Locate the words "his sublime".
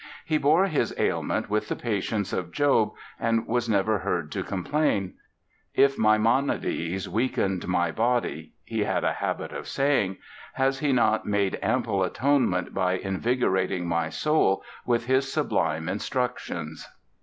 15.05-15.87